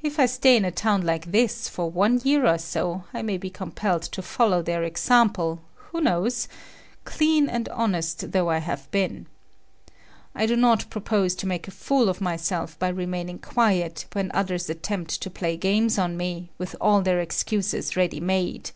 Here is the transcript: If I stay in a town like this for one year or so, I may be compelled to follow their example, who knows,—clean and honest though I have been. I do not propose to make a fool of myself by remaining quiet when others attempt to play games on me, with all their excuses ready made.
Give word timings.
If 0.00 0.18
I 0.18 0.24
stay 0.24 0.56
in 0.56 0.64
a 0.64 0.70
town 0.70 1.02
like 1.04 1.32
this 1.32 1.68
for 1.68 1.90
one 1.90 2.18
year 2.24 2.46
or 2.46 2.56
so, 2.56 3.04
I 3.12 3.20
may 3.20 3.36
be 3.36 3.50
compelled 3.50 4.00
to 4.04 4.22
follow 4.22 4.62
their 4.62 4.84
example, 4.84 5.60
who 5.74 6.00
knows,—clean 6.00 7.46
and 7.46 7.68
honest 7.68 8.32
though 8.32 8.48
I 8.48 8.56
have 8.56 8.90
been. 8.90 9.26
I 10.34 10.46
do 10.46 10.56
not 10.56 10.88
propose 10.88 11.34
to 11.34 11.46
make 11.46 11.68
a 11.68 11.72
fool 11.72 12.08
of 12.08 12.22
myself 12.22 12.78
by 12.78 12.88
remaining 12.88 13.38
quiet 13.38 14.06
when 14.14 14.30
others 14.32 14.70
attempt 14.70 15.20
to 15.20 15.28
play 15.28 15.58
games 15.58 15.98
on 15.98 16.16
me, 16.16 16.48
with 16.56 16.74
all 16.80 17.02
their 17.02 17.20
excuses 17.20 17.96
ready 17.98 18.18
made. 18.18 18.70